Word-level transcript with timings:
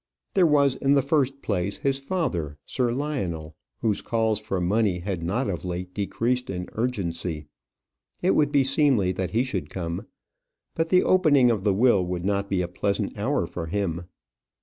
There 0.33 0.47
was, 0.47 0.73
in 0.75 0.95
the 0.95 1.03
first 1.03 1.43
place, 1.43 1.77
his 1.77 1.99
father, 1.99 2.57
Sir 2.65 2.91
Lionel, 2.91 3.55
whose 3.81 4.01
calls 4.01 4.39
for 4.39 4.59
money 4.59 4.97
had 4.97 5.21
not 5.21 5.47
of 5.47 5.63
late 5.63 5.93
decreased 5.93 6.49
in 6.49 6.65
urgency. 6.73 7.45
It 8.19 8.31
would 8.31 8.51
be 8.51 8.63
seemly 8.63 9.11
that 9.11 9.29
he 9.29 9.43
should 9.43 9.69
come; 9.69 10.07
but 10.73 10.89
the 10.89 11.03
opening 11.03 11.51
of 11.51 11.63
the 11.63 11.73
will 11.75 12.03
would 12.03 12.25
not 12.25 12.49
be 12.49 12.63
a 12.63 12.67
pleasant 12.67 13.15
hour 13.15 13.45
for 13.45 13.67
him. 13.67 14.05